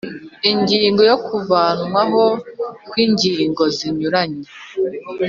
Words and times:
Ingingo 0.51 1.01
ya 1.09 1.17
kuvanwaho 1.27 2.23
kw 2.87 2.93
ingingo 3.05 3.63
zinyuranye 3.77 4.47